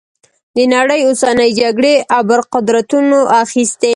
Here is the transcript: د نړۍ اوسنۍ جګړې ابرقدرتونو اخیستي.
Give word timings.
د 0.55 0.57
نړۍ 0.75 1.01
اوسنۍ 1.09 1.49
جګړې 1.61 1.93
ابرقدرتونو 2.19 3.19
اخیستي. 3.43 3.89